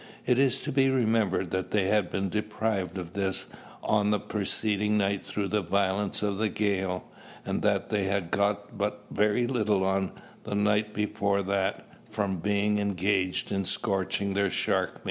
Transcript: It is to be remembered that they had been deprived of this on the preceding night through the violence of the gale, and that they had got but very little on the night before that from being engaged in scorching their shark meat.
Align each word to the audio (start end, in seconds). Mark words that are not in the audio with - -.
It 0.25 0.39
is 0.39 0.57
to 0.57 0.71
be 0.71 0.89
remembered 0.89 1.51
that 1.51 1.69
they 1.69 1.85
had 1.85 2.09
been 2.09 2.27
deprived 2.27 2.97
of 2.97 3.13
this 3.13 3.45
on 3.83 4.09
the 4.09 4.19
preceding 4.19 4.97
night 4.97 5.23
through 5.23 5.49
the 5.49 5.61
violence 5.61 6.23
of 6.23 6.39
the 6.39 6.49
gale, 6.49 7.03
and 7.45 7.61
that 7.61 7.89
they 7.91 8.05
had 8.05 8.31
got 8.31 8.75
but 8.79 9.03
very 9.11 9.45
little 9.45 9.85
on 9.85 10.13
the 10.43 10.55
night 10.55 10.91
before 10.95 11.43
that 11.43 11.85
from 12.09 12.37
being 12.37 12.79
engaged 12.79 13.51
in 13.51 13.63
scorching 13.63 14.33
their 14.33 14.49
shark 14.49 14.93
meat. 14.93 14.99